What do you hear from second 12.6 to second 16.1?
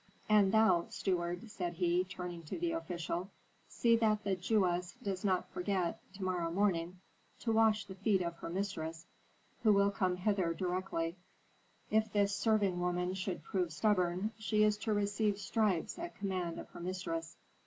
woman should prove stubborn, she is to receive stripes